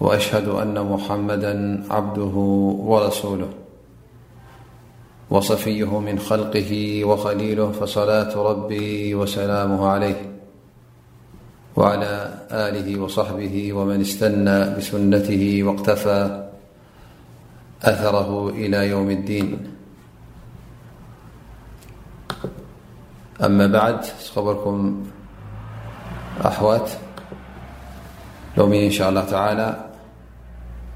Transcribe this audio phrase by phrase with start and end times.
[0.00, 2.32] وأشهد أن محمدا عبده
[2.90, 3.48] ورسوله
[5.30, 10.22] وصفيه من خلقه وخليله فصلاة ربي وسلامه عليه
[11.76, 16.48] وعلى آله وصحبه ومن استنى بسنته واقتفى
[17.82, 19.66] أثره إلى يوم الدين
[23.44, 24.00] أما بعد
[24.36, 25.04] ركم
[26.44, 26.90] أوات
[28.58, 29.89] م إن شاء الله تعالى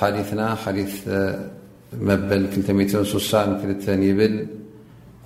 [0.00, 1.08] حدثنا حديث
[1.92, 4.34] مبل كلمسسانكلتنيبل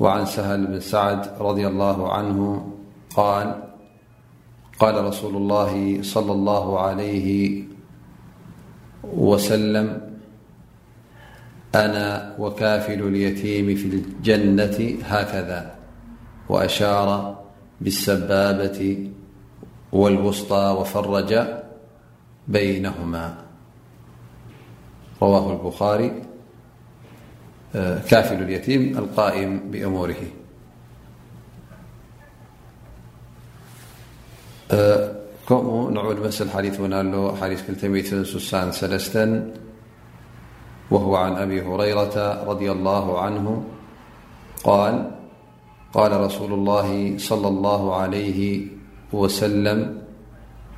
[0.00, 2.38] وعن سهل بن سعد رضي الله عنه
[3.14, 3.62] قال
[4.78, 7.28] قال رسول الله صلى الله عليه
[9.04, 10.00] وسلم
[11.74, 15.74] أنا وكافل اليتيمي في الجنة هكذا
[16.48, 17.38] وأشار
[17.80, 19.10] بالسبابة
[19.92, 21.46] والوسطى وفرج
[22.48, 23.47] بينهما
[25.22, 25.52] اه
[27.76, 30.28] البخاكفلاليتيمالقائم بأمورهثل
[40.90, 43.64] وهو عن أبي هريرة رضي الله عنه
[44.64, 45.10] قال
[45.92, 48.66] قال رسول الله صلى الله عليه
[49.12, 50.02] وسلم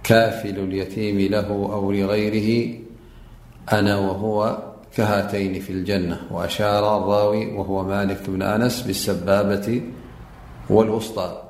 [0.03, 2.80] كافل اليتيم له أو لغيره
[3.72, 4.62] أنا وهو
[4.97, 9.82] كهاتين في الجنة وأشار الراوي وهو مالك بن أنس بالسبابة
[10.71, 11.48] والوسطا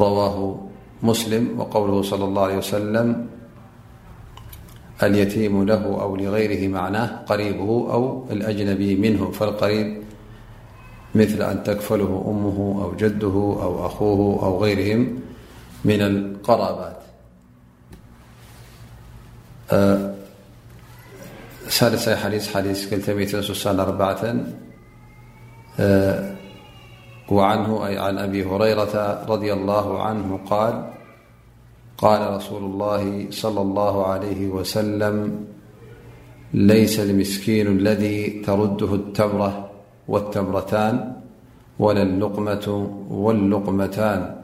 [0.00, 0.60] رواه
[1.02, 3.26] مسلم وقوله صلى الله عليه وسلم
[5.02, 10.02] اليتيم له أو لغيره معناه قريبه أو الأجنبي منه فالقريب
[11.14, 15.20] مثل أن تكفله أمه أو جده أو أخوه أو غيرهم
[15.84, 16.97] من القرابات
[21.68, 24.24] سكلتمسسانأربعة
[27.28, 30.90] وعنه عن أبي هريرة رضي الله عنه قال
[31.98, 35.44] قال رسول الله صلى الله عليه وسلم
[36.54, 39.70] ليس المسكين الذي ترده التمرة
[40.08, 41.12] والتمرتان
[41.78, 44.36] ولا اللقمة واللقمتان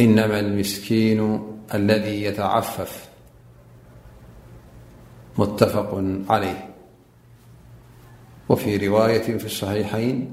[0.00, 1.42] إنما المسكين
[1.74, 3.08] الذي يتعفف
[5.38, 6.68] متفق عليه
[8.48, 10.32] وفي رواية في الصحيحين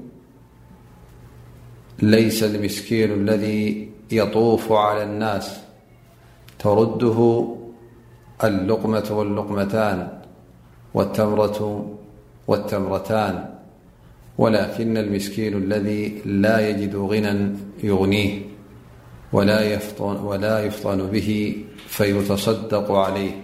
[2.02, 5.60] ليس المسكين الذي يطوف على الناس
[6.58, 7.48] ترده
[8.44, 10.20] اللقمة واللقمتان
[10.94, 11.90] والتمرة
[12.48, 13.48] والتمرتان
[14.38, 18.42] ولكن المسكين الذي لا يجد غنى يغنيه
[20.02, 21.56] ولا يفطن به
[21.88, 23.43] فيتصدق عليه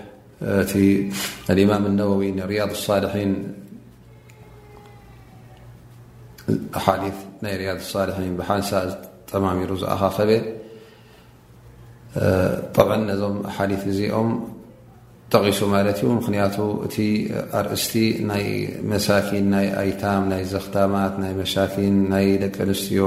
[0.61, 0.73] እቲ
[1.57, 2.61] ልኢማም ነወዊ ንርያ
[3.31, 3.33] ን
[7.43, 8.69] ናይ ርያድ ሳልሒን ብሓሳ
[9.29, 10.31] ጠማሚሩ ዝኣኻኸበ
[12.75, 14.29] طብዓ ነዞም ሓዲት ግዜኦም
[15.33, 16.95] ጠቒሱ ማለት እዩ ምኽንያቱ እቲ
[17.59, 17.93] ኣርእስቲ
[18.29, 18.45] ናይ
[18.91, 23.03] መሳፊን ናይ ኣይታም ናይ ዘኽታማት ናይ መሻፊን ናይ ደቂ ኣንስትዮ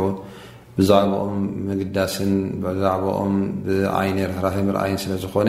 [0.79, 1.39] ብዛዕባኦም
[1.69, 2.33] ምግዳስን
[2.65, 3.35] ብዛዕባኦም
[3.67, 5.49] ብዓይነ ርህራሀርኣይን ስለ ዝኾነ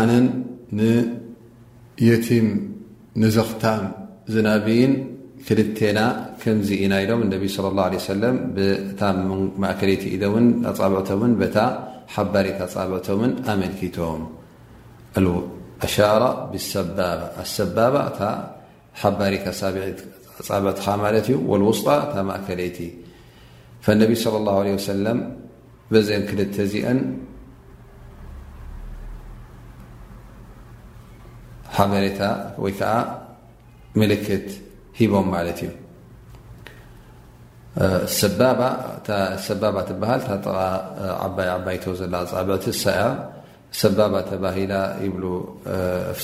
[0.00, 0.80] ኣነ
[2.08, 2.46] የቲም
[3.22, 3.82] ንዘኽታም
[4.34, 4.92] ዝናብን
[5.46, 5.98] ክልተና
[6.42, 7.84] ከምዚኢና ሎም ቢ صى الله
[8.14, 8.30] عله
[9.62, 11.58] ማእከለይቲ ኢደውን ኣፃብዕቶምን ታ
[12.14, 14.22] ሓባሪ ፃብዕቶምን ኣመلኪቶም
[15.86, 16.22] ኣሻر
[17.76, 18.18] ባባ እ
[19.02, 19.76] ሓባሪ ሳዒ
[20.48, 22.78] ፃብዕትኻ ማለ እዩ ولውስጣ እታ እከለይቲ
[23.84, 24.92] فቢ صلى الله عله س
[25.92, 26.84] በዘን ክልተ ዚአ
[31.76, 32.22] ሓበሬታ
[32.62, 32.92] ወይ ከዓ
[34.00, 34.46] ምልክት
[34.98, 35.70] ሂቦም ማለት እዩ
[39.46, 40.56] ሰባባ ትበሃል ታ
[41.26, 43.02] ዓባይ ዓባይቶ ዘለ ፃብዕቲ ሳእያ
[43.80, 44.74] ሰባባ ተባሂላ
[45.04, 45.14] ይብ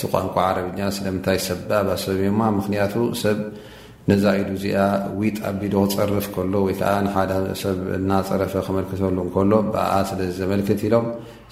[0.01, 2.21] ቲ ቋንቋ ዓረብኛ ስለምንታይ ሰባባ ሰብ
[2.59, 2.95] ምክንያቱ
[4.11, 4.83] ነዛ ኢዱ እዚኣ
[5.21, 7.33] ዊጥ ኣቢዶ ክፀርፍ ከሎ ወይ ከዓ ንሓደ
[7.63, 11.07] ሰብ እናፀረፈ ክመልክተሉ ከሎ ብኣ ስለዘመልክት ኢሎም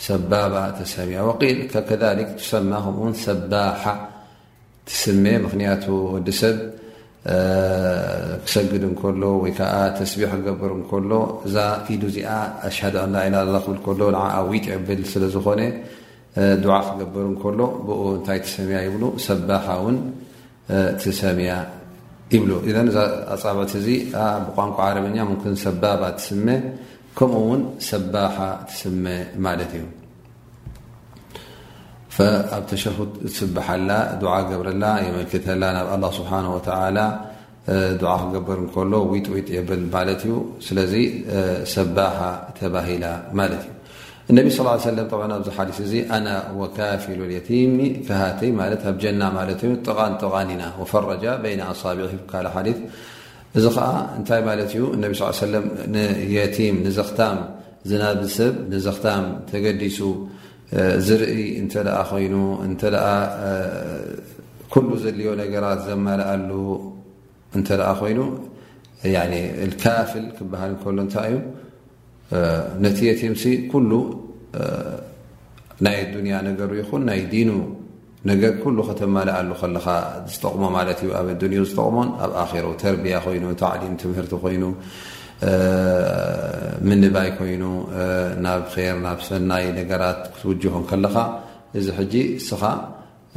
[0.07, 3.83] ሰባ ብኣ ትሰሚያ ወኢል ብ ከሊክ ትሰማ ከምኡውን ሰባሓ
[4.91, 6.57] ትስሜ ምኽንያቱ ወዲሰብ
[8.47, 11.13] ክሰግድ እንከሎ ወይከዓ ተስቢሕ ክገበር ከሎ
[11.47, 11.57] እዛ
[11.95, 12.31] ኢዱ እዚኣ
[12.69, 15.61] ኣሽደ ዳ ኢና ክብል ከሎ ንዓ ዊጥ ይዕብል ስለ ዝኾነ
[16.65, 19.97] ድዓ ክገበሩ እንከሎ ብኡ እንታይ ትሰሚያ ይብሉ ሰባሓ እውን
[21.03, 21.53] ትሰሚያ
[22.35, 22.45] ይብ
[23.35, 26.47] ኣፃብት እዚብቋንቋ ዓረኛ ም ሰባባ ትስመ
[27.19, 28.37] ከምኡ ውን ሰባሓ
[28.71, 29.05] ትስመ
[29.47, 29.85] ማለት እዩ
[32.57, 33.91] ኣብ ተሸሁት ስበሓላ
[34.35, 36.33] ዓ ገብረላ የመልክተላ ናብ ኣላ ስብሓ
[36.67, 36.99] ተላ
[38.03, 40.35] ድዓ ክገበር እንከሎ ውጥ ዊጥ የብል ማለት እዩ
[40.67, 40.93] ስለዚ
[41.77, 42.19] ሰባሓ
[42.61, 43.05] ተባሂላ
[43.41, 43.73] ማለት እዩ
[44.31, 45.37] اቢ صى اه ኣ ኣ ና
[56.51, 57.37] እ ኽ
[57.91, 59.13] ዝናሰብ ኽ
[59.51, 59.99] ተገዲሱ
[61.09, 61.47] ዝር ይ
[61.87, 62.97] ل
[65.05, 65.27] ዘልዮ
[65.65, 66.53] ራ ዘኣሉ
[69.05, 69.39] ይ
[70.13, 71.41] ፍል ክል ሎ ታይ እዩ
[72.85, 73.91] ነቲ የቲምሲ ኩሉ
[75.87, 77.51] ናይ ኣዱንያ ነገሩ ይኹን ናይ ዲኑ
[78.31, 79.87] ነገ ኩሉ ከተማልኣሉ ከለካ
[80.35, 84.65] ዝጠቕሞ ማለት እዩ ኣብ ኣዱኒዮ ዝጠቕሞን ኣብ ኣሮ ተርቢያ ኮይኑ ታዕሊም ትምህርቲ ኮይኑ
[86.89, 87.63] ምንባይ ኮይኑ
[88.45, 91.17] ናብ ር ናብ ሰናይ ነገራት ክትውጅሆን ከለኻ
[91.79, 92.63] እዚ ሕጂ እስኻ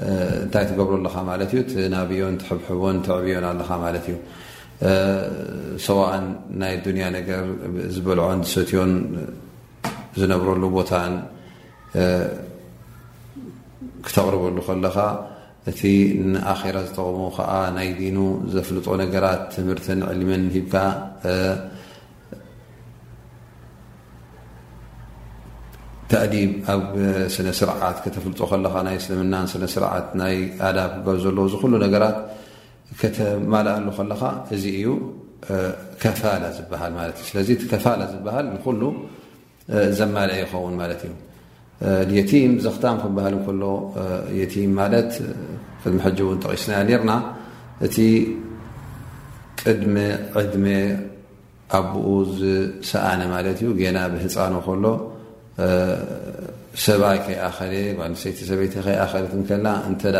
[0.10, 4.16] እንታይ ትገብረ ለካ ማለት እዩ ትናብዮን ትሕብሕቦን ትዕብዮና ኣለኻ ማለት እዩ
[5.86, 6.26] ሰዋእን
[6.60, 7.44] ናይ ዱንያ ነገር
[7.96, 8.92] ዝበልዖን ዝሰትዮን
[10.20, 11.14] ዝነብረሉ ቦታን
[14.06, 14.98] ክተቕርበሉ ከለኻ
[15.70, 15.82] እቲ
[16.32, 18.18] ንኣኼራ ዝጠቕሙ ከዓ ናይ ዲኑ
[18.54, 20.74] ዘፍልጦ ነገራት ትምህርትን ዕልምን ሂብካ
[26.12, 26.84] ተእዲም ኣብ
[27.34, 30.36] ስነ ስርዓት ከተፍልጦ ከለኻ ናይ እስልምናን ስነስርዓት ናይ
[30.68, 32.18] ኣዳብ ክገል ዘለዎ ዝኹሉ ነገራት
[33.00, 34.22] ከተማልኣሉ ከለካ
[34.56, 34.88] እዚ እዩ
[36.02, 38.82] ከፋላ ዝበሃል ማለት እዩ ስለዚ እቲ ከፋላ ዝበሃል ንኩሉ
[40.00, 41.14] ዘማልአ ይኸውን ማለት እዩ
[42.18, 43.64] የቲም ዘኽታም ክበሃል ከሎ
[44.40, 45.12] የቲም ማለት
[45.82, 47.12] ቅድሚ ሕጂ እውን ጠቒስና ኔርና
[47.88, 47.96] እቲ
[49.62, 49.96] ቅድመ
[50.42, 50.66] ዕድሜ
[51.78, 52.06] ኣብኡ
[52.40, 54.86] ዝሰኣነ ማለት እዩ ገና ብህፃኖ ከሎ
[56.86, 57.58] ሰባይ ከይኣኸ
[58.24, 60.18] ሰይቲ ሰበይቲ ከይኣኸልትከልና እንተደ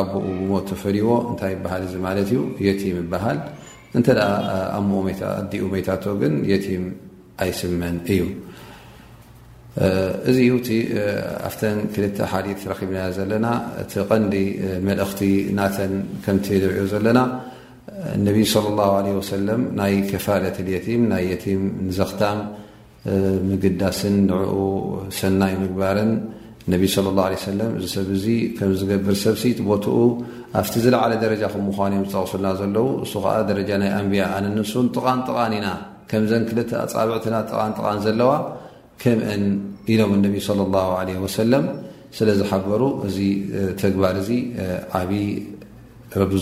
[0.00, 0.12] ኣብኡ
[0.48, 3.38] ሞ ተፈሪዎ እንታይ ይበሃል እዚ ማለት እዩ የቲም ይበሃል
[3.98, 6.84] እንተ ኣኣዲኡ ሜታቶ ግን የቲም
[7.44, 8.22] ኣይስመን እዩ
[10.30, 10.68] እዚ ዩቲ
[11.48, 13.46] ኣፍተን ክልተ ሓሊት ረኽብና ዘለና
[13.82, 14.34] እቲ ቀንዲ
[14.88, 15.20] መልእኽቲ
[15.58, 15.94] ናተን
[16.24, 17.20] ከም ዝሪኦ ዘለና
[18.16, 22.38] እነቢ صለ لላه ع ሰለም ናይ ከፋለትየቲም ናይ የቲም ንዘኽታም
[23.48, 24.56] ምግዳስን ንዕኡ
[25.18, 26.10] ሰናይ ምግባርን
[26.68, 28.24] እነቢ ለ ላه ሰለም እዚ ሰብ እዚ
[28.58, 29.96] ከም ዝገብር ሰብሲ ቦትኡ
[30.60, 35.20] ኣብቲ ዝለዓለ ደረጃ ከም ምኳኑ እዮም ዝጠቕሱልና ዘለው እሱ ከዓ ደረጃ ናይ ኣንብያ ኣነንሱን ጥቓን
[35.28, 35.68] ጥቃን ኢና
[36.10, 38.32] ከምዘን ክልተ ኣጻብዕትና ጥቃንጥቃን ዘለዋ
[39.02, 39.44] ከምእን
[39.92, 40.88] ኢሎም እነቢ ለ ላه
[41.38, 41.64] ሰለም
[42.18, 43.16] ስለዝሓበሩ እዚ
[43.82, 44.30] ተግባር እዚ
[45.00, 45.26] ዓብይ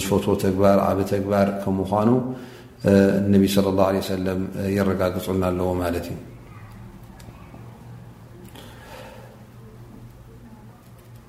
[0.03, 2.11] ዝፈትዎ ተግባር ዓብ ተግባር ከም ምኳኑ
[3.35, 3.43] ነቢ
[3.81, 4.41] ላ ሰለም
[4.77, 6.19] ይረጋግፁና ኣለዎ ማለት እዩ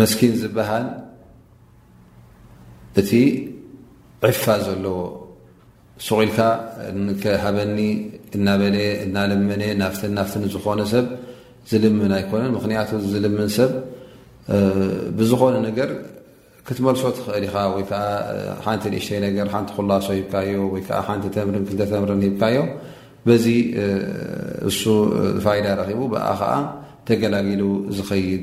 [0.00, 0.84] መስኪን ዝበሃል
[3.00, 3.10] እቲ
[4.30, 4.98] ዕፋ ዘለዎ
[6.06, 6.40] ስቑኢልካ
[7.44, 7.78] ሃበኒ
[8.36, 11.06] እናበለ እናልመነ ናፍን ናፍትንዝኾነ ሰብ
[11.70, 13.72] ዝልምን ኣይኮነን ምክንያቱ ዝልምን ሰብ
[15.18, 15.90] ብዝኾኑ ነገር
[16.66, 18.02] ክትመልሶ ትኽእል ኢኻ ወይከዓ
[18.66, 22.58] ሓንቲ ንእሽተይ ነገር ሓንቲ ኩላሶ ሂብካዮ ወይከዓ ሓንቲ ተምርን ክተተምርን ሂብካዮ
[23.26, 23.46] በዚ
[24.70, 24.82] እሱ
[25.44, 26.52] ፋይዳ ረኪቡ ብኣ ከዓ
[27.08, 27.62] ተገላጊሉ
[27.96, 28.42] ዝኸይድ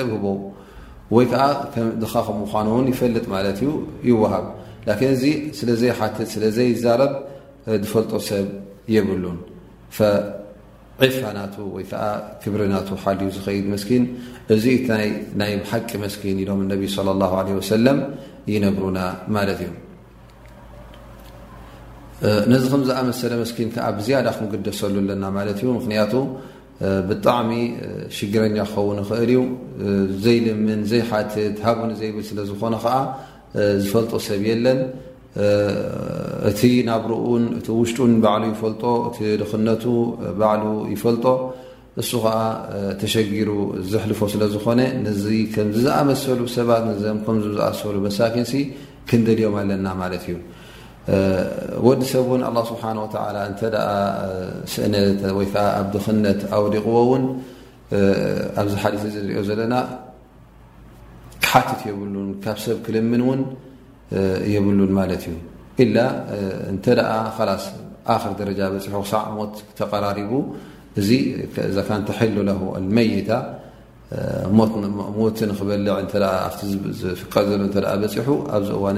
[0.09, 1.25] ብ ብ
[13.05, 13.23] ፋ
[14.51, 15.01] እዚይ ቂ
[16.87, 18.01] صى له ع
[18.53, 18.99] ይብرና
[19.39, 19.69] እዩ
[22.51, 26.13] ነዚ ከምዝኣመሰለ መስኪን ከዓ ብዝያዳ ክንግደሰሉ ኣለና ማለት እዩ ምክንያቱ
[27.09, 27.51] ብጣዕሚ
[28.17, 29.39] ሽግረኛ ክኸውን ንክእል እዩ
[30.25, 32.95] ዘይልምን ዘይሓትት ሃቡኒ ዘይብል ስለዝኾነ ከዓ
[33.83, 34.79] ዝፈልጦ ሰብ የለን
[36.49, 39.85] እቲ ናብ ሩኡን እቲ ውሽጡን ባዕሉ ይፈልጦ እቲ ድኽነቱ
[40.39, 40.63] ባዕሉ
[40.93, 41.25] ይፈልጦ
[42.01, 42.37] እሱ ከዓ
[43.03, 43.49] ተሸጊሩ
[43.91, 45.25] ዝሕልፎ ስለዝኾነ ነዚ
[45.55, 46.85] ከም ዝኣመሰሉ ሰባት
[47.27, 48.47] ከምዝኣሰሉ መሳኪን
[49.09, 50.35] ክንደልዮም ኣለና ማለት እዩ
[51.85, 52.83] ወዲ ሰብ ን لله ስሓ
[54.73, 54.93] ስእነ
[55.81, 57.25] ኣብ ኽነት ኣውዲቕዎ ን
[58.61, 59.75] ኣብዚ ሓث ሪኦ ዘለና
[61.51, 63.41] ሓቲት يብሉን ካብ ሰብ ክልምን ውን
[64.55, 65.37] يብሉን ማለት እዩ
[65.83, 65.85] إ
[66.73, 66.99] እተ ር
[68.41, 68.59] ደረጃ
[68.97, 70.31] ሑ ሳዕ ሞት ተقራሪቡ
[70.99, 71.09] እዚ
[71.75, 73.31] ዛ ተ لመይታ
[74.57, 74.71] ሞት
[75.59, 75.97] ክበልع
[77.01, 78.17] ዝፍቀ ዘ በ ኣዚ
[78.77, 78.97] እዋن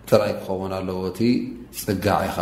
[0.10, 1.00] ጥራይ ክኸውን ኣለዎ
[1.84, 2.38] ፅጋ ኢኻ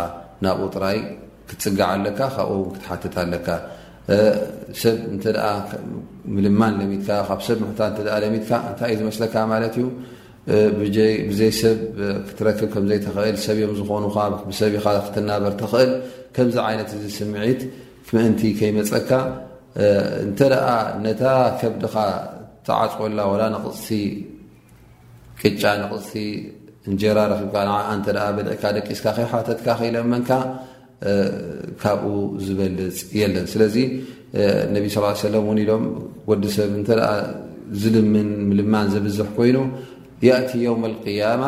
[1.48, 3.48] ክትፅጋዕ ኣለካ ካብኡው ክትሓትት ኣለካ
[4.80, 5.24] ሰብ እንተ
[6.36, 9.86] ምልማን ለሚትካ ካብ ሰብ ምታ እ ለሚትካ እንታይ እዩ ዝመስለካ ማለት እዩ
[11.30, 11.78] ብዘይ ሰብ
[12.28, 14.16] ክትረክብ ከምዘይትኽእል ሰብዮም ዝኾኑካ
[14.50, 15.92] ብሰብ ኢኻ ክትናበር ትኽእል
[16.36, 17.60] ከምዚ ዓይነት እዚ ስምዒት
[18.16, 19.10] ምእንቲ ከይመፀካ
[20.24, 20.54] እንተደ
[21.04, 21.22] ነታ
[21.60, 21.94] ከብድኻ
[22.66, 23.86] ተዓፅወላ ወላ ንቕፅ
[25.40, 26.10] ቅጫ ንቅፅ
[26.90, 30.28] እንጀራ ረብካ ን እተ በድዒካ ደቂስካ ከይሓተትካ ከይለመንካ
[31.82, 32.12] ካብኡ
[32.46, 33.76] ዝበልፅ የለን ስለዚ
[34.76, 35.84] ነቢ ስ ለ እውን ኢሎም
[36.30, 36.90] ወዲ ሰብ እተ
[37.82, 39.58] ዝልምን ምልማን ዘብዝሕ ኮይኑ
[40.26, 41.44] የእቲ የውም ልቅያማ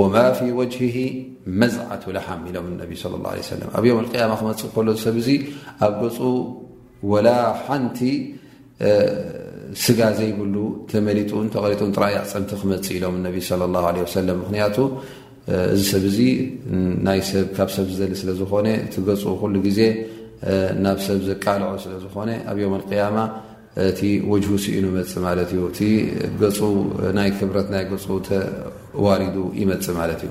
[0.00, 0.76] ወማ ፊ ወጅ
[1.60, 3.30] መዝዓት ላሓም ኢሎም ነቢ ለ ላ
[3.60, 5.28] ለም ኣብ ዮም ያማ ክመፅእ ከሎ ሰብ እዙ
[5.86, 6.18] ኣብ ገፁ
[7.12, 7.28] ወላ
[7.64, 8.00] ሓንቲ
[9.82, 10.54] ስጋ ዘይብሉ
[10.90, 14.76] ተመሪጡን ተቐሪጡን ጥራያዕ ፀምቲ ክመፅእ ኢሎም ነቢ ለ ላ ሰለም ምክንያቱ
[15.74, 16.18] እዚ ሰብ እዚ
[17.06, 19.80] ናይካብ ሰብ ዝዘሊ ስለዝኾነ እቲ ገፁ ኩሉ ግዜ
[20.84, 23.18] ናብ ሰብ ዘቃልዖ ስለዝኾነ ኣብዮም ቅያማ
[23.90, 24.00] እቲ
[24.32, 25.80] ወጅሁ ስኢኑ ይመፅ ማለት እዩ እቲ
[26.42, 26.58] ገፁ
[27.18, 30.30] ናይ ክብረት ናይ ገፁ ተዋሪዱ ይመፅ ማለት እዩ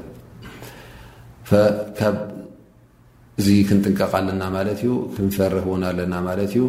[2.00, 6.64] ካብዚ ክንጥንቀቃ ለና ማለት እዩ ክንፈርህውን ኣለና ማለት እዩ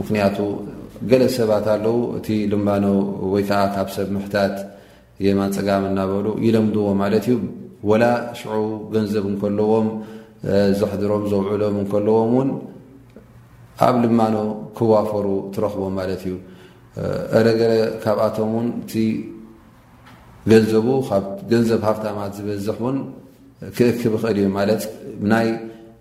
[0.00, 0.36] ምክንያቱ
[1.10, 2.84] ገለ ሰባት ኣለው እቲ ልባኖ
[3.32, 4.54] ወይ ከዓ ካብ ሰብ ምሕታት
[5.26, 7.36] የማ ፅጋም እናበሉ ይለምድዎ ማለት እዩ
[7.90, 8.04] ወላ
[8.40, 8.58] ሽዑ
[8.94, 9.88] ገንዘብ እንከለዎም
[10.80, 12.50] ዘሕድሮም ዘውዕሎም እንከለዎም እውን
[13.86, 14.34] ኣብ ልማኖ
[14.78, 16.34] ክዋፈሩ ትረኽቦም ማለት እዩ
[17.38, 17.72] አረገረ
[18.04, 18.92] ካብኣቶም ውን እቲ
[20.50, 22.96] ገንዘቡ ካብ ገንዘብ ሃፍታማት ዝበዝሕ እውን
[23.76, 24.82] ክእክብ ክእል እዩ ማለት
[25.32, 25.48] ናይ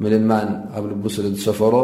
[0.03, 1.75] ምልማን ኣብ ልቡ ስሉ ዝሰፈሮ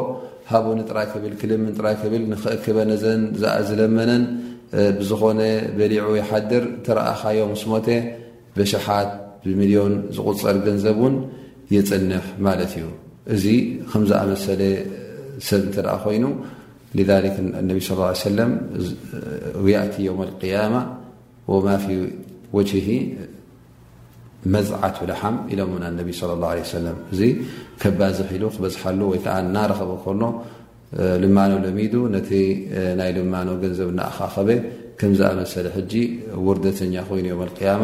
[0.51, 4.23] ሃብ ንጥራይ ክብል ክልም ንጥራይ ክብል ንኽእክበ ነዘን ዝኣ ዝለመነን
[4.99, 5.39] ብዝኾነ
[5.77, 7.87] በሊዑ ይሓድር እተረእኻዮም ስ ሞተ
[8.57, 9.09] ብሸሓት
[9.45, 11.15] ብሚልዮን ዝቑፀር ገንዘብ እውን
[11.73, 12.85] የፅንሕ ማለት እዩ
[13.35, 13.43] እዚ
[13.89, 14.61] ከምዝኣመሰለ
[15.49, 16.25] ሰብ እትረኣ ኮይኑ
[17.35, 17.37] ክ
[17.69, 17.77] ነቢ
[18.25, 18.51] ሰለም
[19.65, 20.75] ውያእቲ ዮውም ልቅያማ
[21.53, 21.85] ወማፊ
[22.57, 22.87] ወጅሂ
[24.53, 27.19] መዝዓት ብልሓም ኢሎም ና እነቢ ለ ላه ለ ሰለም እዙ
[27.81, 30.21] ከባዝብ ኢሉ ክበዝሓሉ ወይከዓ እናረኸበ ከኖ
[31.23, 32.31] ልማኖ ለሚዱ ነቲ
[32.99, 34.49] ናይ ልማኖ ገንዘብ እናኣኻኸበ
[34.99, 35.93] ከምዝኣመሰለ ሕጂ
[36.47, 37.83] ውርደተኛ ኮይኑ እዮም ኣቅያማ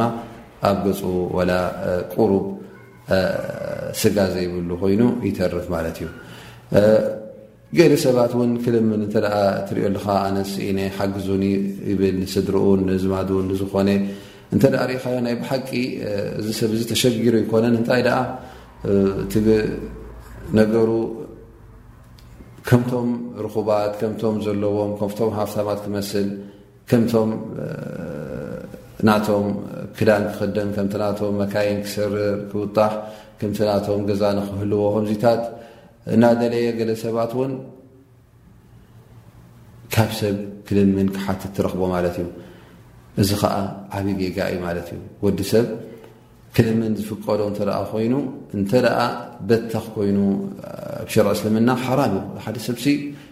[0.69, 1.01] ኣብ ገፁ
[1.37, 1.51] ወላ
[2.13, 2.45] ቁሩብ
[4.01, 6.07] ስጋ ዘይብሉ ኮይኑ ይተርፍ ማለት እዩ
[7.77, 9.15] ገሊ ሰባት ውን ክልምን እተ
[9.69, 11.43] ትሪኦኣልካ ኣነስኢ ሓግዙን
[11.99, 13.89] ብል ንስድሪን ንህዝማዱን ንዝኾነ
[14.55, 15.69] እንተ ሪኢኻ ናይ ብሓቂ
[16.41, 18.11] እዚሰብ ዚ ተሸጊሩ ይኮነን እንታይ ደ
[19.33, 20.89] ቲነገሩ
[22.67, 23.07] ከምቶም
[23.45, 26.27] ርኹባት ከምቶም ዘለዎም ከምቶም ሃፍታማት ክመስል
[26.89, 27.29] ከምቶም
[29.07, 29.45] ናቶም
[29.97, 32.91] ክዳን ክክደም ከምቲ ናቶም መካየን ክሰርር ክውጣሕ
[33.39, 35.43] ከምቲ ናቶም ገዛ ንክህልዎ ከምዚታት
[36.15, 37.53] እናደለየ ገለ ሰባት እውን
[39.93, 40.35] ካብ ሰብ
[40.67, 42.27] ክልምን ክሓትት ትረኽቦ ማለት እዩ
[43.21, 43.53] እዚ ከዓ
[43.97, 45.65] ዓብዪ ገጋ እዩ ማለት እዩ ወዲ ሰብ
[46.55, 48.13] ክልምን ዝፍቀዶ እተኣ ኮይኑ
[48.57, 48.99] እንተ ደኣ
[49.49, 50.19] በተኽ ኮይኑ
[51.11, 52.85] ሽርዕ እስልምና ሓራም እዩ ሓደ ሰብሲ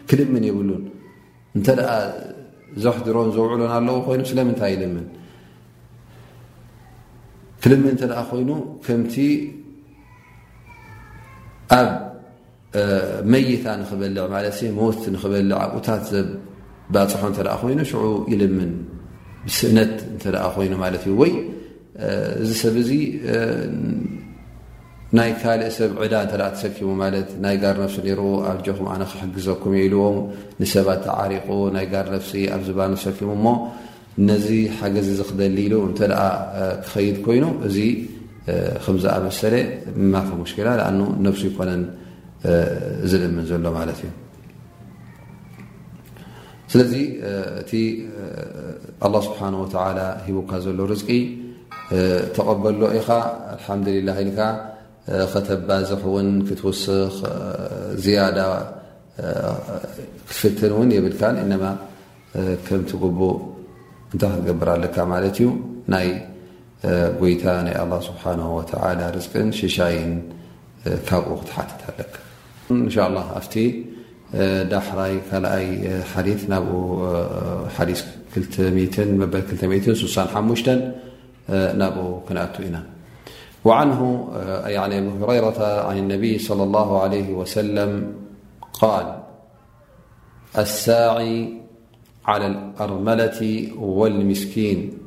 [0.09, 0.83] ክልምን የብሉን
[1.57, 1.91] እንተደኣ
[2.83, 5.07] ዘሕድሮን ዘውዕሎን ኣለዉ ኮይኑ ስለምንታይ ይልምን
[7.63, 8.49] ክልምን እንተኣ ኮይኑ
[8.85, 9.15] ከምቲ
[11.79, 11.89] ኣብ
[13.31, 18.73] መይታ ንክበልዕ ማለ ሰ ሞት ንክበልዕ ኣብኡታት ዘባፅሖ እተኣ ኮይኑ ሽዑ ይልምን
[19.57, 20.23] ስእነት እንተ
[20.55, 21.31] ኮይኑ ማለት እዩ ወይ
[22.41, 22.91] እዚ ሰብ እዚ
[25.17, 29.73] ናይ ካልእ ሰብ ዕዳ እተ ተሰኪሙ ማለት ናይ ጋር ነፍሲ ሩ ኣብ ጆኹም ኣነ ክሕግዘኩም
[29.77, 30.17] የኢልዎም
[30.61, 33.45] ንሰባት ተዓሪቑ ናይ ጋር ነፍሲ ኣብ ዝባኑ ዝሰኪሙ እሞ
[34.29, 34.47] ነዚ
[34.79, 36.01] ሓገዚ ክደሊሉ እተ
[36.85, 37.77] ክኸይድ ኮይኑ እዚ
[38.83, 39.55] ከዝኣመሰለ
[40.13, 40.91] ማፈ ሙሽላ ኣ
[41.25, 41.81] ነፍሱ ይኮነን
[43.11, 44.11] ዝልምን ዘሎ ማለት እዩ
[46.71, 46.93] ስለዚ
[47.63, 47.71] እቲ
[49.07, 49.39] ኣه ስብሓ
[50.27, 51.09] ሂቡካ ዘሎ ርዝቂ
[52.35, 53.09] ተቐበሎ ኢኻ
[53.63, 54.39] ኣልሓምዱሊላ ኢልካ
[55.33, 57.13] ከተባዝሕ እውን ክትውስኽ
[58.05, 58.39] ዝያዳ
[60.29, 61.63] ክትፍትን እውን የብልካን እነማ
[62.67, 63.37] ከምቲ ጉቡእ
[64.13, 65.47] እንታይ ክትገብር ለካ ማለት እዩ
[65.93, 66.07] ናይ
[67.19, 68.23] ጎይታ ናይ ኣላه ስብሓ
[68.57, 68.71] ወተ
[69.15, 70.11] ርቅን ሽሻይን
[71.07, 72.13] ካብኡ ክትሓትታለካ
[72.75, 73.53] እንሻ ላ ኣፍቲ
[74.71, 75.67] ዳሕራይ ካልኣይ
[76.13, 76.69] ሓሪት ናብኡ
[77.77, 78.01] ሓስ
[78.39, 79.43] 2 መበል
[79.75, 80.65] 2 6ሳሓሙተ
[81.49, 82.83] ناب كنة إنام
[83.65, 84.29] وعنه
[84.65, 88.13] أي عن أبي هريرة عن النبي صلى الله عليه وسلم
[88.73, 89.23] قال
[90.57, 91.53] الساعي
[92.25, 94.97] على الأرملة والمسكين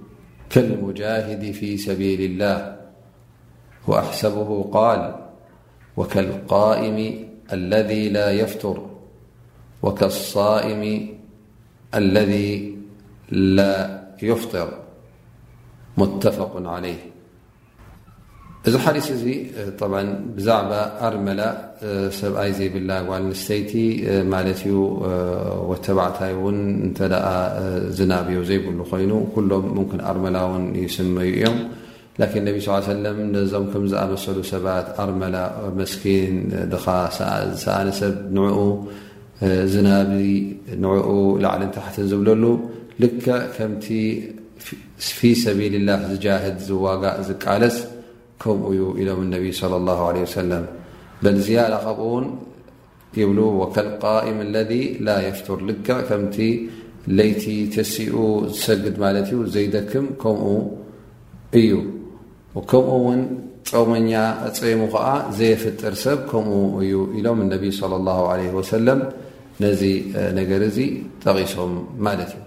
[0.50, 2.76] كالمجاهد في سبيل الله
[3.88, 5.14] وأحسبه قال
[5.96, 8.83] وكالقائم الذي لا يفتر
[9.83, 11.09] وكالصائم
[11.94, 12.79] الذي
[13.31, 13.74] لا
[14.22, 14.81] يفطر
[15.98, 16.40] ሙተፈ
[16.74, 16.96] عለይ
[18.68, 19.22] እዚ ሓዲስ እዚ
[20.37, 20.72] ብዛዕባ
[21.07, 21.42] ኣርመላ
[22.20, 23.72] ሰብኣይ ዘይብላ ጓል ንስተይቲ
[24.33, 24.72] ማለት እዩ
[25.70, 27.12] ወተባዕታይ ውን እንተደ
[27.98, 31.57] ዝናብዮ ዘይብሉ ኮይኑ ኩሎም ምን ኣርመላ ውን ይስመዩ እዮም
[32.22, 32.57] ላን ነብ
[32.90, 35.37] ሰለም ነዞም ከም ዝኣመሰሉ ሰባት ኣርመላ
[35.79, 36.37] መስኪን
[37.62, 38.59] ሰኣነ ሰብ ንኡ
[39.72, 40.11] ዝናብ
[40.85, 41.09] ንዕኡ
[41.44, 42.44] ላዕልን ታሕትን ዝብለሉ
[43.05, 43.24] ልከ
[43.57, 43.87] ከምቲ
[45.18, 47.77] ፊ ሰቢል ላህ ዝጃህድ ዝዋጋእ ዝቃለስ
[48.42, 50.64] ከምኡ እዩ ኢሎም ነቢ صለ ላه ለ ሰለም
[51.23, 52.27] በልዚያላካብኡ ውን
[53.20, 54.73] ይብሉ ወከል ቃኢም አለذ
[55.07, 56.37] ላ የፍቱር ልጋእ ከምቲ
[57.18, 57.44] ለይቲ
[57.75, 58.14] ተሲኡ
[58.53, 60.49] ዝሰግድ ማለት እዩ ዘይደክም ከምኡ
[61.61, 61.73] እዩ
[62.73, 63.20] ከምኡውን
[63.70, 64.11] ፀመኛ
[64.61, 65.07] ፀሙ ከዓ
[65.38, 69.03] ዘየፍጥር ሰብ ከምኡ እዩ ኢሎም እነቢ صለ ላه ع ወሰለም
[69.64, 69.83] ነዚ
[70.38, 70.79] ነገር እዚ
[71.25, 71.73] ጠቂሶም
[72.07, 72.40] ማለት እዩ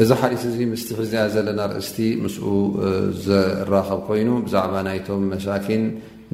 [0.00, 2.46] እዚ ሓሊስ እዚ ምስቲ ፍዝያ ዘለና ርእስቲ ምስኡ
[3.26, 5.84] ዘራኸብ ኮይኑ ብዛዕባ ናይቶም መሳኪን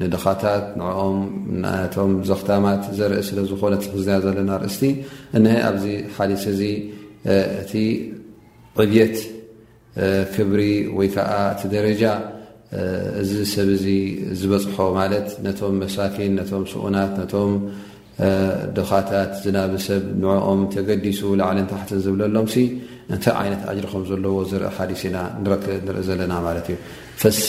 [0.01, 1.17] ንድኻታት ንኦም
[1.63, 4.83] ናቶም ዘኽተማት ዘርኢ ስለ ዝኾነ ትፍዝያ ዘለና ርእስቲ
[5.37, 6.61] እንሀ ኣብዚ ሓሊስ እዚ
[7.61, 7.71] እቲ
[8.83, 9.17] ዕብት
[10.33, 10.61] ክብሪ
[10.97, 12.03] ወይ ከዓ እቲ ደረጃ
[13.21, 13.87] እዚ ሰብ ዚ
[14.41, 17.51] ዝበፅሖ ማለት ነቶም መሳኪን ነቶም ስኡናት ነቶም
[18.75, 22.47] ድኻታት ዝናብሰብ ንዕኦም ተገዲሱ ላዕልን ታሕት ዝብለሎም
[23.13, 26.75] እንታይ ዓይነት ኣጅሪ ከም ዘለዎ ዝርኢ ሓዲስ ኢና ንረክብ ንርኢ ዘለና ማለት እዩ
[27.21, 27.47] ፈሳ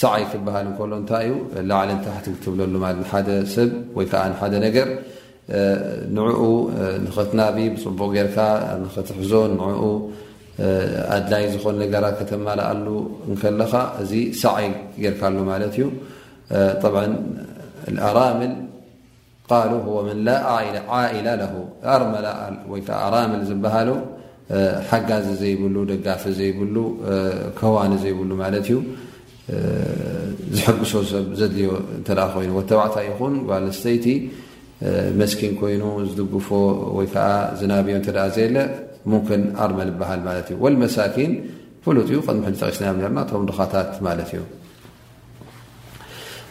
[0.00, 1.34] ሳዓይ ክበሃል እከሎ እንታይ እዩ
[1.70, 2.72] ላዕልን ታሕት ክትብለሉ
[3.10, 4.88] ሓደ ሰብ ወይከዓ ንሓደ ነገር
[6.18, 6.40] ንዕኡ
[7.06, 8.38] ንኽትናብ ብፅቡቕ ጌርካ
[8.84, 9.66] ንኽትሕዞ ንኡ
[11.16, 12.86] ኣድላይ ዝኾን ነገራት ከተማልኣሉ
[13.42, 13.72] ከለኻ
[14.04, 14.68] እዚ ሳዓይ
[15.04, 15.84] ጌርካሉ ማለት እዩ
[18.10, 18.52] ኣራምል
[19.50, 19.72] ቃሉ
[20.08, 20.30] መን ላ
[20.98, 21.54] ዓኢላ ሁ
[21.94, 23.88] ኣወይዓ ኣራምል ዝበሃሉ
[24.90, 26.76] ሓጋዝ ዘይብሉ ደጋፊ ዘይብሉ
[27.58, 28.76] ከዋን ዘይብሉ ማለት እዩ
[30.56, 30.92] ዝሐግሶ
[31.40, 31.68] ዘድልዮ
[32.00, 32.02] እ
[32.34, 33.34] ኮይኑ ወተባዕታ ይኹን
[33.66, 34.06] ለስተይቲ
[35.20, 36.48] መስኪን ኮይኑ ዝድጉፎ
[36.98, 37.28] ወይከዓ
[37.60, 38.56] ዝናብዮ እተ ዘየለ
[39.12, 41.32] ሙምክን ኣርመል ዝበሃል ማለት እዩ ልመሳኪን
[41.86, 44.40] ፍሉጥ እኡ ቅም ሕሊ ተቂስና ዮም ርና ቶም ድኻታት ማለት እዩ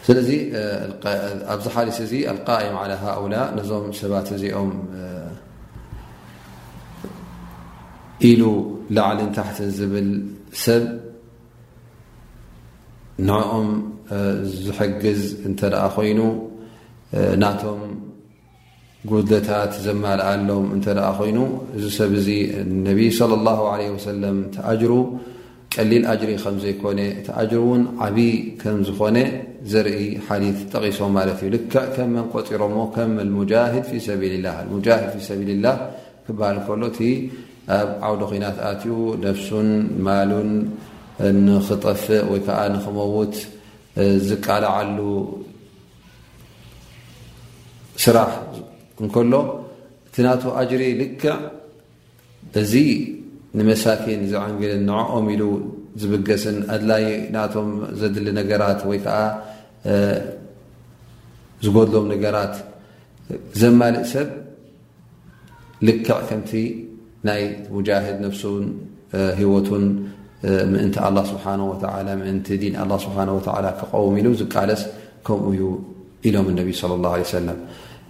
[0.06, 0.30] ስለዚ
[1.52, 4.70] ኣብዝ ሓሊስ እዚ القئም على ሃؤላء ነዞም ሰባት እዚኦም
[8.30, 8.42] ኢሉ
[8.96, 10.08] ላዕሊን ታሕት ዝብል
[10.64, 10.84] ሰብ
[13.28, 13.68] ንعኦም
[14.64, 15.60] ዝሕግዝ እንተ
[15.96, 16.20] ኮይኑ
[17.42, 17.82] ናቶም
[19.10, 21.38] ጉድለታት ዘማልኣሎም እተ ኣ ኮይኑ
[21.76, 22.28] እዚ ሰብ እዚ
[22.86, 24.92] ነብ صለى الله عله سለም ተኣጅሩ
[25.74, 28.20] ጨሊል ኣጅሪ ከምዘይኮነ እቲ ኣጅሪ እውን ዓብዪ
[28.60, 29.16] ከም ዝኾነ
[29.70, 35.50] ዘርኢ ሓዲት ጠቒሶም ማለት እዩ ልከ ከም መንቆፂሮሞ ከም ሙጃሂድ ፊ ሰቢልላ ሙጃሂድ ፊ ሰቢል
[35.64, 35.76] ላህ
[36.26, 36.98] ክበሃል ከሎ እቲ
[37.76, 38.92] ኣብ ዓውደ ኮናት ኣትዩ
[39.24, 39.68] ነፍሱን
[40.08, 40.50] ማሉን
[41.46, 43.34] ንኽጠፍእ ወይ ከዓ ንኽመውት
[44.28, 44.98] ዝቃልዓሉ
[48.06, 48.30] ስራሕ
[49.02, 49.32] እንከሎ
[50.06, 51.22] እቲ ናቱ ኣጅሪ ልከ
[52.62, 52.72] እዚ
[53.58, 55.42] ንመሳኪን ዝዕንግልን ንዕኦም ኢሉ
[56.02, 57.68] ዝብገስን ኣድላይ እናቶም
[58.00, 59.18] ዘድሊ ነገራት ወይ ከዓ
[61.64, 62.54] ዝጎድሎም ነገራት
[63.60, 64.30] ዘማልእ ሰብ
[65.86, 66.50] ልክዕ ከምቲ
[67.28, 67.42] ናይ
[67.76, 68.64] ሙጃሂድ ነፍሱን
[69.40, 69.84] ሂወቱን
[70.72, 71.44] ምእንቲ ኣላه ስብሓ
[72.22, 73.16] ምእንቲ ዲን ኣ ስብሓ
[73.66, 74.82] ላ ክቀወም ኢሉ ዝቃለስ
[75.26, 75.64] ከምኡ እዩ
[76.28, 77.58] ኢሎም እነቢ صለ ላه ለ ሰለም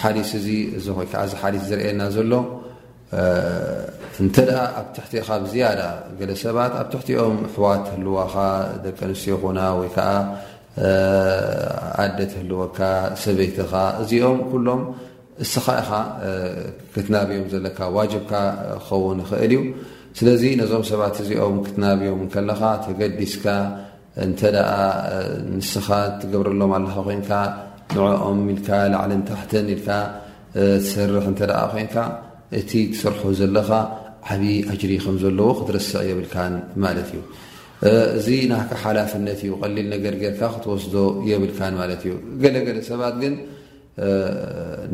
[0.00, 0.48] ሓዲስ እዚ
[0.92, 2.32] እወይከዓ እዚ ሓዲስ ዝርአየና ዘሎ
[4.22, 5.80] እንተደ ኣብ ትሕቲኡካ ኣብ ዝያዳ
[6.18, 8.36] ገለ ሰባት ኣብ ትሕቲኦም ሕዋት ተህልዋካ
[8.84, 10.10] ደቂ ኣንስትዮ ኹና ወይከዓ
[12.04, 12.78] ኣደ ተህልወካ
[13.22, 14.82] ሰበይቲኻ እዚኦም ኩሎም
[15.44, 15.90] እስኻ ኢኻ
[16.92, 18.30] ክትናብዮም ዘለካ ዋጅብካ
[18.72, 19.60] ክኸውን ይኽእል እዩ
[20.18, 23.44] ስለዚ ነዞም ሰባት እዚኦም ክትናብዮም ንከለካ ተገዲስካ
[24.24, 24.70] እንተደኣ
[25.58, 25.88] ንስኻ
[26.20, 27.30] ትገብረሎም ኣለካ ኮይንካ
[27.96, 29.88] ንዕኦም ኢልካ ላዕልን ታሕትን ኢልካ
[30.54, 31.94] ትሰርሕ እንተ ደ ኮንካ
[32.58, 33.70] እቲ ትሰርሑ ዘለካ
[34.32, 37.22] ዓብዪ ኣጅሪ ከም ዘለዎ ክትርስዕ የብልካን ማለት እዩ
[38.18, 40.94] እዚ ናካ ሓላፍነት እዩ ቀሊል ነገር ጌርካ ክትወስዶ
[41.30, 43.34] የብልካን ማለት እዩ ገለገለ ሰባት ግን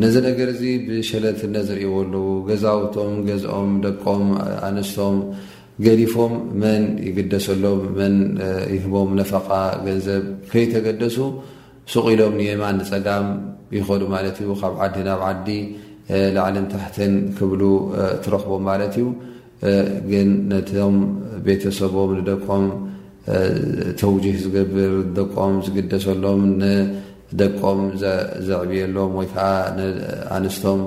[0.03, 4.25] ነዚ ነገር እዚ ብሸለትነት ዝርእዎ ኣለዎ ገዛውቶም ገዝኦም ደቆም
[4.69, 5.19] ኣንስቶም
[5.87, 8.15] ገሊፎም መን ይገደሰሎም መን
[8.77, 9.49] ይህቦም ነፈቓ
[9.87, 11.17] ገንዘብ ከይተገደሱ
[11.93, 13.27] ስቑኢሎም ንየማ ንፀጋም
[13.77, 15.49] ይኸዱ ማለት እዩ ካብ ዓዲ ናብ ዓዲ
[16.37, 17.63] ላዕልን ታሕትን ክብሉ
[18.25, 19.07] ትረኽቦም ማለት እዩ
[20.11, 20.97] ግን ነቶም
[21.47, 22.65] ቤተሰቦም ንደቆም
[24.01, 27.81] ተውጂህ ዝገብር ደቆም ዝግደሰሎም ንደቆም
[28.49, 29.49] ዘዕብየሎም ወይከዓ
[29.79, 30.81] ንኣንስቶም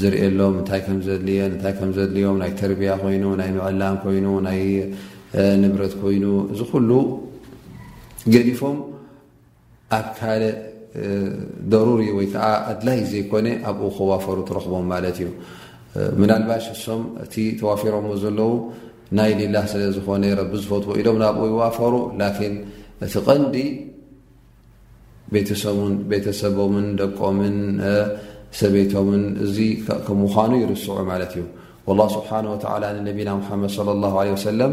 [0.00, 4.60] ዝርየሎም እንታይ ከም ዘድልየን እንታይ ከም ዘድልዮም ናይ ተርብያ ኮይኑ ናይ ምዕላም ኮይኑ ናይ
[5.62, 6.90] ንብረት ኮይኑ እዚ ኩሉ
[8.34, 8.76] ገሊፎም
[9.98, 10.42] ኣብ ካል
[11.72, 15.28] ደሩሪ ወይከዓ ኣድላይ ዘይኮነ ኣብኡ ከዋፈሩ ትረኽቦም ማለት እዩ
[16.20, 18.52] ምናልባሽ እሶም እቲ ተዋፊሮም ዘለው
[19.18, 22.54] ናይ ሊላ ስለ ዝኾነ ረቢ ዝፈጥዎ ኢዶም ናብኡ ይዋፈሩ ላኪን
[23.06, 23.56] እቲ ቐንዲ
[25.34, 27.56] ቤተቤተሰቦምን ደቆምን
[28.58, 29.56] ሰበቶምን እዚ
[30.06, 31.44] ከም ምዃኑ ይርስዑ ማለት እዩ
[31.98, 34.72] ላ ስብሓና ወተላ ንነቢና ሙሓመድ ለ ላሁ ለ ሰለም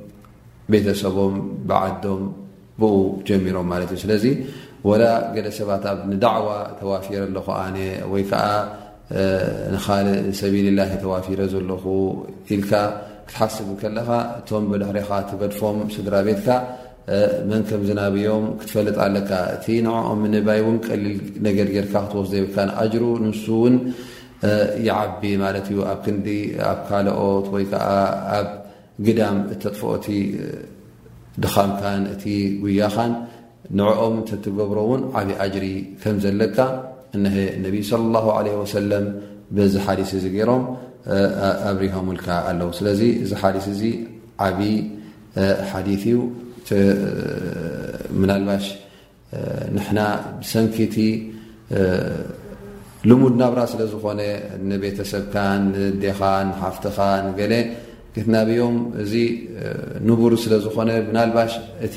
[0.73, 1.33] ቤተሰቦም
[1.69, 2.21] ብዓዶም
[2.81, 2.93] ብኡ
[3.27, 4.25] ጀሚሮም ማለት እዩ ስለዚ
[4.89, 5.03] ወላ
[5.35, 6.49] ገለ ሰባት ኣብ ንዳዕዋ
[6.81, 7.77] ተዋፊረ ኣለኹ ኣነ
[8.11, 8.45] ወይ ከዓ
[9.73, 11.83] ንካሊእ ሰቢልላ ተዋፊረ ዘለኹ
[12.55, 12.71] ኢልካ
[13.29, 14.07] ክትሓስብ ከለኻ
[14.39, 16.47] እቶም ብድሕሪካ ትበድፎም ስድራ ቤትካ
[17.49, 21.15] መን ከምዝናብዮም ክትፈልጥ ኣለካ እቲ ንኦም ንባይ እውን ቀሊል
[21.47, 23.75] ነገርጌርካ ክትወስ ዘይብልካንኣጅሩ ንምሱ እውን
[24.87, 26.27] ይዓቢ ማለት እዩ ኣብ ክንዲ
[26.69, 27.65] ኣብ ካልኦት ወይ
[29.07, 30.07] ግዳም እተጥፍኦቲ
[31.43, 32.23] ድኻምካን እቲ
[32.63, 33.13] ጉያኻን
[33.79, 35.65] ንዕኦም ተትገብሮ እውን ዓብዪ ኣጅሪ
[36.01, 36.57] ከም ዘለካ
[37.17, 37.35] እነሀ
[37.65, 39.05] ነቢይ ለ ላه ዓለ ወሰለም
[39.55, 40.63] በዚ ሓዲስ እዚ ገይሮም
[41.69, 43.81] ኣብሪሆም ልካ ኣለው ስለዚ እዚ ሓዲ እዚ
[44.47, 44.59] ዓብ
[45.71, 46.17] ሓዲ እዩ
[48.19, 48.65] ምናልባሽ
[49.75, 49.99] ንሕና
[50.39, 50.95] ብሰንኪቲ
[53.09, 54.21] ልሙድ ናብራ ስለ ዝኾነ
[54.71, 55.35] ንቤተሰብካ
[55.67, 57.53] ንዴኻ ንሓፍትኻ ንገለ
[58.15, 59.13] ጌትናብኦም እዚ
[60.07, 61.53] ንቡሪ ስለ ዝኾነ ብናልባሽ
[61.87, 61.95] እቲ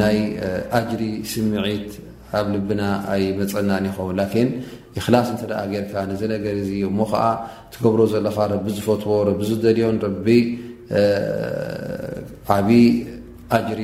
[0.00, 0.16] ናይ
[0.78, 1.90] ኣጅሪ ስምዒት
[2.38, 4.50] ኣብ ልብና ኣይ መፀናን ይኸውን ላን
[4.96, 7.22] ይኽላስ እንተኣ ጌርካ ነዚ ነገር እዚ እሞ ከዓ
[7.74, 10.28] ትገብሮ ዘለካ ረቢ ዝፈትዎ ረቢ ዝደልዮን ረቢ
[12.56, 12.80] ዓብዪ
[13.56, 13.82] ኣጅሪ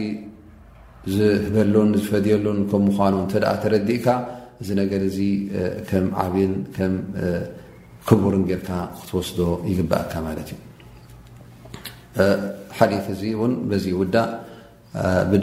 [1.17, 4.07] ዝህበሉን ዝፈድየሉን ከም ምዃኑ እተ ተረዲእካ
[4.63, 5.19] እዚ ነገር እዚ
[5.89, 6.95] ከም ዓብይን ከም
[8.11, 9.39] ክቡርን ጌርካ ክትወስዶ
[9.73, 10.64] ይግባኣካ ማለት እዩ
[12.71, 15.43] حديث زيبن بزي ود بر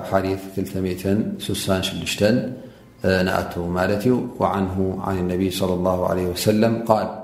[0.00, 0.96] بحيث لئ
[1.44, 2.20] سسان ششت
[3.04, 4.10] نأت مالتي
[4.40, 7.22] وعنه عن النبي صلى الله عليه وسلم قال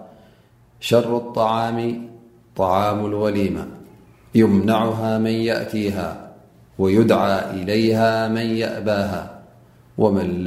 [0.81, 2.09] شر الطعام
[2.57, 3.67] طعام الوليمة
[4.35, 6.31] يمنعها من يأتيها
[6.79, 9.41] ويدعى إليها من يأباها
[9.99, 10.45] ومن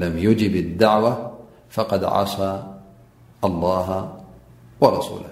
[0.00, 1.30] لم يجب الدعوة
[1.70, 2.62] فقد عصى
[3.44, 4.14] الله
[4.80, 5.31] ورسوله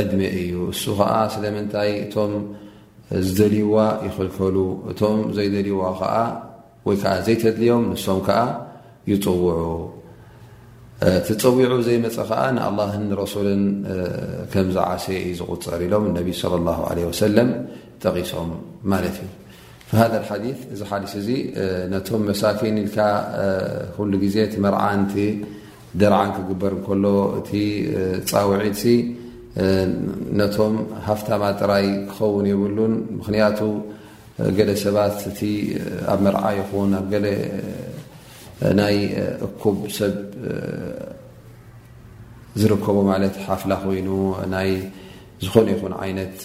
[0.00, 2.32] እድሜ እዩ እሱ ከዓ ስለምንታይ እቶም
[3.26, 4.56] ዝደልይዋ ይኽልከሉ
[4.92, 6.14] እቶም ዘይደልይዋ ከዓ
[6.86, 8.40] ወይ ከዓ ዘይተድልዮም ንሶም ከዓ
[9.10, 9.54] ይፅውዑ
[11.26, 13.62] ትፀዊዑ ዘይመፀ ከዓ ንኣላህን ረሱልን
[14.52, 16.90] ከምዚ ዓሰ እዩ ዝቁፀር ኢሎም እነቢ ለ ላه ع
[17.22, 17.50] ሰለም
[18.04, 18.50] ጠቂሶም
[18.92, 19.32] ማለት እዩ
[19.98, 21.28] ሃذ ሓዲ እዚ ሓዲስ እዚ
[21.92, 22.98] ነቶም መሳኪን ኢልካ
[23.96, 25.14] ኩሉ ግዜ ቲ መርዓንቲ
[26.00, 27.04] ደርዓን ክግበር ከሎ
[27.40, 27.50] እቲ
[28.30, 28.82] ፃውዒትሲ
[30.38, 30.74] ነቶም
[31.06, 33.60] ሃፍታማ ጥራይ ክኸውን የብሉን ምክንያቱ
[34.56, 35.40] ገለ ሰባት እቲ
[36.14, 37.16] ኣብ መርዓ ይኹን ኣብ ገ
[38.80, 38.96] ናይ
[39.46, 40.12] እኩብ ሰብ
[42.60, 44.08] ዝርከቦ ማለት ሓፍላ ኮይኑ
[44.54, 44.70] ናይ
[45.44, 46.38] ዝኾነ ይኹን ዓይነት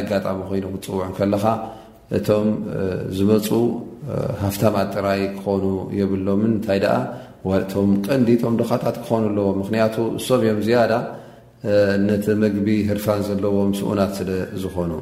[0.00, 1.44] ኣጋጣሚ ኮይኑ ክፅውዕ ከለኻ
[2.18, 2.48] እቶም
[3.16, 3.48] ዝመፁ
[4.42, 5.64] ሃፍታማ ጥራይ ክኾኑ
[6.00, 6.96] የብሎም እንታይ ደኣ
[7.72, 10.92] ቶም ቀንዲቶም ድኻታት ክኾኑ ኣለዎም ምክንያቱ እሶም እዮም ዝያዳ
[12.66, 12.74] ቢ
[13.06, 13.52] ፋን ዘለዎ
[13.88, 14.22] ኡና ስ
[14.62, 14.92] ዝኾኑ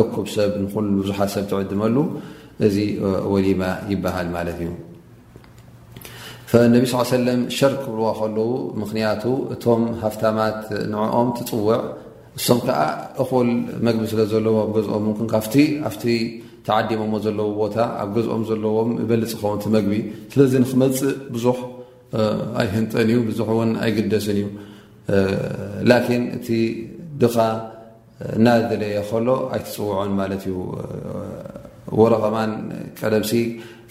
[0.00, 0.26] እኩብ
[1.08, 1.20] ዙሓ
[1.70, 1.96] ድመሉ
[2.66, 2.76] እዚ
[3.32, 3.46] ወሊ
[3.90, 4.06] ይል
[4.52, 4.70] እዩ
[6.66, 9.22] እነቢ ስ ሰለም ሸር ክብርዎ ከለዉ ምኽንያቱ
[9.54, 10.60] እቶም ሃፍታማት
[10.92, 11.76] ንዕኦም ትፅውዕ
[12.38, 12.78] እሶም ከዓ
[13.22, 13.48] እኹል
[13.86, 15.54] መግቢ ስለ ዘለዎ ኣብ ገዝኦምካፍቲ
[15.90, 16.02] ኣፍቲ
[16.68, 19.92] ተዓዲሞዎ ዘለዉ ቦታ ኣብ ገዝኦም ዘለዎም በልፅ ኸውንቲ መግቢ
[20.32, 21.58] ስለዚ ንክመፅእ ብዙሕ
[22.62, 24.48] ኣይህንጠን እዩ ብዙሕ እውን ኣይግደስን እዩ
[25.92, 26.46] ላኪን እቲ
[27.22, 27.36] ድኻ
[28.38, 30.56] እናደለየ ከሎ ኣይትፅውዖን ማለት እዩ
[31.98, 32.52] ወረኸማን
[33.00, 33.32] ቀደምሲ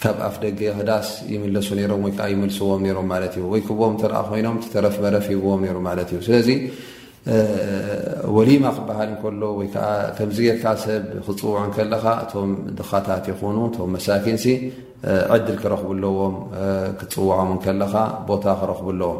[0.01, 5.25] ካብ ኣፍ ደገ ህዳስ ይምለሱ ሮም ወይከዓ ይመልስዎም ነሮም ማለት እዩ ወይክብም እተ ኮይኖም ተረፍመረፍ
[5.31, 6.49] ሂብዎም ሩ ማለት እዩ ስለዚ
[8.35, 14.45] ወሊማ ክበሃል እንከሎ ወይከዓ ከምዚጌርካ ሰብ ክፅውዖ ከለካ እቶም ድኻታት ይኹኑ እቶም መሳኪንሲ
[15.35, 16.35] ዕድል ክረክቡለዎም
[17.01, 17.93] ክፅውዖም ከለካ
[18.29, 19.19] ቦታ ክረኽቡለዎም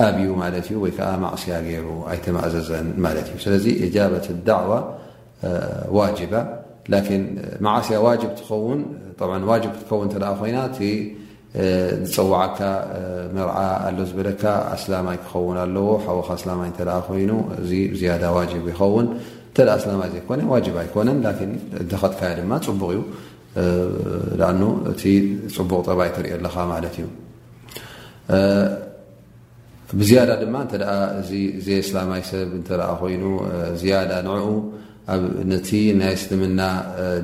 [0.06, 0.42] ኣብዩ ማ
[0.84, 3.66] ወዓ ማእስያ ገይሩ ኣይተማእዘዘን ማ ዩ ስለዚ
[3.96, 4.14] ጃة
[4.48, 4.72] ዳعዋ
[5.96, 6.34] ዋባ
[7.66, 8.80] ማስያ ዋ ትኸውን
[9.20, 10.08] ትከውን
[10.40, 12.60] ኮይና ዝፀዋዓካ
[13.36, 14.44] ምርዓ ኣሎ ዝበለካ
[14.76, 16.58] ኣላማይ ክኸውን ኣለዎ ሓወካ ኣላይ
[17.10, 17.72] ኮይኑ እ ዝ
[18.68, 19.08] ይኸን
[20.18, 20.40] ዘኮነ
[20.86, 21.18] ኣኮነን
[21.94, 23.02] ተኸጥካ ድማ ፅቡቕ እዩ
[24.42, 25.02] ዳእኑ እቲ
[25.56, 27.08] ፅቡቕ ጠብይ ትሪእ ኣለኻ ማለት እዩ
[30.00, 31.32] ብዝያዳ ድማ እንተ ኣ እዚ
[31.66, 33.24] ዘየ እስላማይ ሰብ እንተኣ ኮይኑ
[33.82, 34.48] ዝያዳ ንዕኡ
[35.14, 36.62] ኣብ ነቲ ናይ እስልምና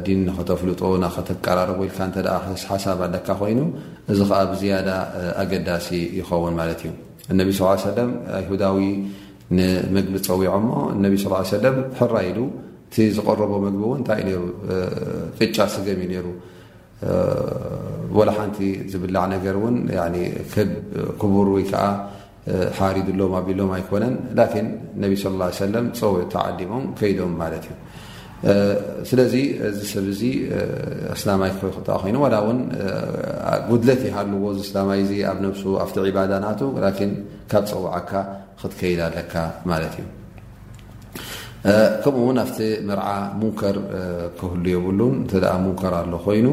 [0.06, 2.18] ዲን ኸተፍልጦ ናኸተቀራረቡ ወኢልካ እተ
[2.62, 3.60] ስ ሓሳብ ኣለካ ኮይኑ
[4.12, 4.90] እዚ ከዓ ብዝያዳ
[5.44, 5.88] ኣገዳሲ
[6.20, 6.92] ይኸውን ማለት እዩ
[7.34, 8.12] እነቢ ስላ ሰለም
[8.44, 8.80] ይሁዳዊ
[9.58, 12.38] ንምግቢ ፀዊዖ ሞ እነቢ ሳላ ሰለም ሕራኢሉ
[12.94, 14.82] እቲ ዝቀረቦ መግቢእውን እንታይ እዩ ሩ
[15.38, 16.30] ቅጫ ስገም እዩ ሩ
[18.18, 18.60] ወላ ሓንቲ
[18.92, 19.78] ዝብላዕ ነገር ን
[21.22, 21.84] ክቡር ወይ ከዓ
[22.78, 24.16] ሓሪድሎም ኣቢሎም ኣይኮነን
[24.66, 24.68] ን
[25.04, 27.72] ነቢ ለ ለ ፀውዕ ተዓዲሞም ከይዶም ማት እዩ
[29.10, 29.36] ስለዚ
[29.70, 30.22] እዚ ሰብ እዙ
[31.16, 31.52] እስላማይ
[32.02, 32.58] ኮይኑ ላ ውን
[33.72, 36.62] ጉድለት ይሃልዎ ስላማይ እዚ ኣብ ነሱ ኣብቲ ዕባዳ ናቱ
[37.12, 37.14] ን
[37.54, 38.12] ካብ ፀውዓካ
[38.64, 39.34] ክትከይዳ ኣለካ
[39.72, 40.08] ማለት እዩ
[42.04, 43.08] ከምኡውን ኣብቲ ምርዓ
[43.42, 43.78] ሙከር
[44.40, 45.02] ክህሉ የብሉ
[45.66, 46.48] ሙከር ኣሎ ኮይኑ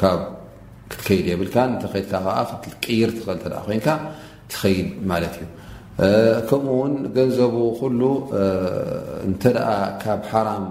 [0.00, 0.20] ካብ
[0.90, 1.56] ክትከይድ የብካ
[1.92, 2.12] ከድካ
[2.98, 3.40] ይር ትእል
[4.50, 4.90] ትከይድ
[5.36, 5.48] ት እዩ
[6.48, 7.56] ከምኡውን ገንዘቡ
[8.00, 8.02] ሉ
[9.30, 9.42] እተ
[10.02, 10.64] ካብ ሓራም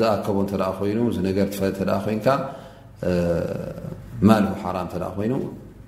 [0.00, 0.36] ዝኣከቦ
[0.80, 0.92] ኮይ
[1.26, 2.38] ነገ ፈ ኮ
[4.28, 5.34] ማሁ ሓ ይ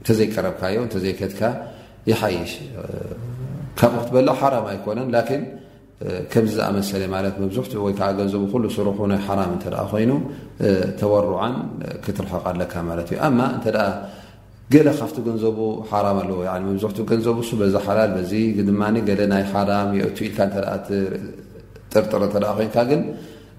[0.07, 1.41] ተዘይቀረብካዮተዘይከካ
[2.11, 2.53] ይይሽ
[3.79, 4.29] ካብኡ ክትበላ
[4.73, 4.99] ኣይኮነ
[6.33, 10.11] ከምዚ ዝኣመሰለ ማለ መብዝሕትኡ ወይከዓ ገንዘቡ ሉ ስርሑ ናይ ሓራም እተ ኮይኑ
[11.01, 11.55] ተወርዓን
[12.05, 13.67] ክትረሐቃ ኣለካ ማለት እዩ ማ እተ
[14.73, 15.59] ገለ ካብቲ ገንዘቡ
[15.91, 18.13] ሓራም ኣለዎ መብሕትኡ ገንዘቡ ሱ በዝሓላል
[19.33, 19.71] ናይ ሓራ
[20.17, 20.39] ትውኢልካ
[21.93, 23.03] ጥርጥረ ተ ኮይንካ ግን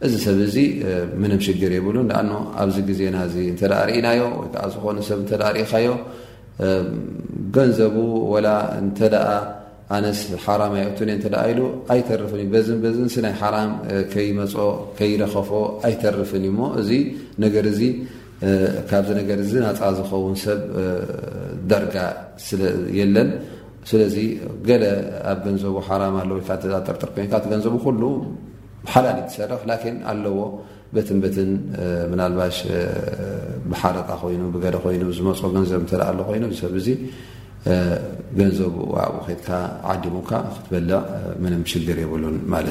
[0.05, 0.55] እዚ ሰብ እዚ
[1.23, 2.23] ምንም ሽግር የብሉን ኣ
[2.61, 3.49] ኣብዚ ግዜና እ
[3.89, 5.19] ርእናዮ ወይዝኾኑሰብ
[5.63, 5.87] እካዮ
[7.55, 7.95] ገንዘቡ
[8.97, 9.11] ተ
[9.93, 11.59] ኣነስ ሓራም ኣይኦቱን እተደ ኢሉ
[11.93, 13.71] ኣይተርፍን እዩ በዝን በዝን ስናይ ሓራም
[14.13, 14.55] ከይመፆ
[14.99, 15.49] ከይረኸፎ
[15.89, 16.89] ኣይተርፍን እዩ ሞ እዚ
[17.43, 17.81] ነገር እዚ
[18.89, 20.61] ካብዚ ነገር እዚ ናፃ ዝኸውን ሰብ
[21.71, 21.95] ደርጋ
[22.99, 23.29] የለን
[23.89, 24.15] ስለዚ
[24.69, 24.83] ገለ
[25.31, 28.01] ኣብ ገንዘቡ ሓራም ኣለ ከ ተጣጠርጥር ኮይኑ እቲ ገንዘቡ ኩሉ
[28.93, 30.39] ሓላሊ ትሰርፍ ላን ኣለዎ
[30.95, 31.49] በትን በትን
[32.11, 32.57] ምናልባሽ
[33.71, 36.87] ብሓረጣ ኮይኑ ብገለ ኮይኑ ዝመፅኦ ገንዘብ እተደኣ ሎ ኮይኑ ዝሰብ እዙ
[38.39, 39.49] ገንዘቡ ኣብኡከትካ
[39.91, 40.99] ዓዲሙካ ክትበልቕ
[41.43, 42.61] ምንም ሽድር የብሉን ማ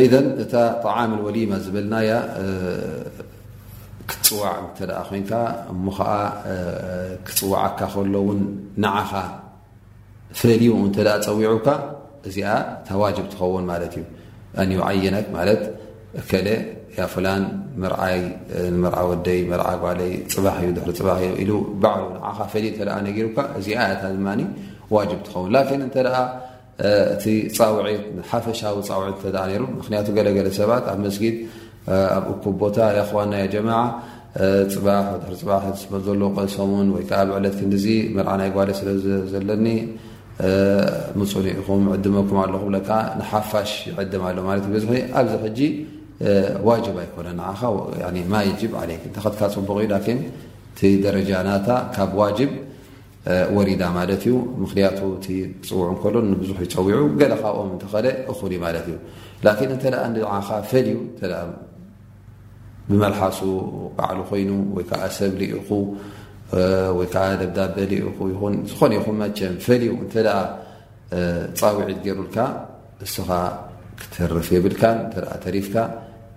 [0.00, 0.06] እዩ ኢ
[0.42, 0.52] እታ
[0.84, 2.10] طعም ወሊማ ዝበልናያ
[4.10, 5.30] ክትፅዋዕ እ ኮንካ
[5.72, 6.10] እሞከዓ
[7.26, 8.40] ክፅዋዓካ ከሎ ውን
[8.84, 9.10] ንዓኻ
[10.40, 11.66] ፍእልዩ እተ ፀዊዑካ
[12.28, 12.48] እዚኣ
[12.88, 14.04] ተዋጅብ ትኸውን ማለት እዩ
[14.90, 15.48] ኣንይዓይነ ማት
[16.20, 16.54] እ
[17.06, 17.42] ኣፍላን
[17.82, 18.68] ይ
[19.60, 21.50] ር ወይ ጓይ ፅባ እዩ ድ ፅባእዩ ኢዕ
[22.38, 24.04] ኻፈሊ ተ ነሩካ እዚ ኣያታ
[24.94, 25.96] ዋጅብ ትኸውን ላን እንተ
[27.14, 27.24] እቲ
[27.56, 29.16] ፃውዒት ሓፈሻዊ ፃውዒት
[29.60, 31.24] ሩ ምክንቱ ገለገለ ሰባት ኣብ ስጊ
[32.16, 32.76] ኣብ ኩብ ቦታ
[33.10, 33.68] ኽዋና ጀማ
[34.74, 34.86] ፅባ
[35.22, 35.50] ድሪ ፅባ
[36.06, 37.70] ዘሎ ቀሶሙን ወይዓ ብዕለትክን
[38.24, 39.66] ርዓ ናይ ጓሌ ስለዘለኒ
[41.20, 42.62] ምፁን ኢኹም ዕድመኩም ኣለኹ
[43.20, 44.86] ንሓፋሽ ይዕድም ሎ ማ እ ብዙ
[45.20, 45.60] ኣብዚ ሕጂ
[46.68, 47.28] ዋጅ ኣይኮነ
[49.22, 49.78] ኸካ ፅቡቕ
[50.78, 52.38] ቲ ደረጃናታ ካብ ዋጅ
[53.56, 54.26] ወሪዳ ማት እዩ
[54.62, 54.98] ምክንያቱ
[55.68, 57.92] ፅውዕ እሎ ንብዙሕ ይፀዊዑ ገካብኦም ተኸ
[58.32, 58.96] እ ማት እዩ
[59.46, 60.88] እ ኻ ፈዩ
[62.90, 63.40] ብመልሓሱ
[63.96, 64.84] ባዕሉ ኮይኑ ወይ
[65.16, 65.68] ሰብ ልኢኹ
[67.40, 68.40] ደብዳበ ኢኹ
[68.70, 69.06] ዝኾነ ይኹ
[69.66, 69.90] ፈልዩ
[71.12, 71.20] እ
[71.60, 72.36] ፃውዒት ገሩልካ
[73.02, 73.28] ንስኻ
[74.00, 75.14] ክትርፍ የብልካ ተ
[75.44, 75.76] ተሪፍካ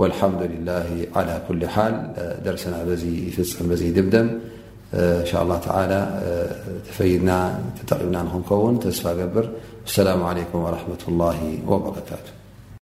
[0.00, 0.86] والحمد لله
[1.18, 1.94] على كل حل
[2.46, 2.90] درسና ب
[3.38, 3.66] يፍم
[3.98, 4.28] دمدم
[4.94, 6.00] إن شء الله تعلى
[6.88, 7.30] تفيدና
[7.78, 9.44] تጠقبና م كوን ተسፋ ገبر
[9.90, 11.38] السلام عليكم ورحمة الله
[11.70, 12.39] وبركات